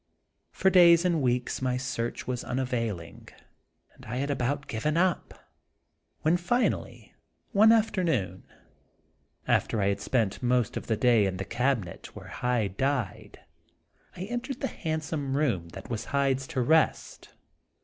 For 0.51 0.71
days 0.71 1.05
and 1.05 1.21
weeks 1.21 1.61
my 1.61 1.77
search 1.77 2.25
was 2.25 2.43
unavailing, 2.43 3.29
and 3.93 4.03
I 4.07 4.15
had 4.15 4.31
about 4.31 4.65
given 4.65 4.97
up, 4.97 5.35
when 6.21 6.37
finally 6.37 7.13
one 7.51 7.71
afternoon, 7.71 8.43
after 9.47 9.77
Dr. 9.77 9.77
Jekyll 9.77 9.77
and 9.77 9.77
Mr. 9.77 9.77
Hyde. 9.77 9.77
25 9.77 9.79
I 9.79 9.87
had 9.89 10.01
spent 10.39 10.43
most 10.47 10.77
of 10.77 10.87
the 10.87 10.97
day 10.97 11.25
in 11.27 11.37
the 11.37 11.45
cabinet 11.45 12.15
where 12.15 12.27
Hyde 12.29 12.77
died, 12.77 13.39
I 14.17 14.21
entered 14.21 14.61
the 14.61 14.67
handsome 14.69 15.37
room 15.37 15.69
that 15.69 15.91
was 15.91 16.05
Hyde's 16.05 16.47
to 16.47 16.61
rest. 16.61 17.29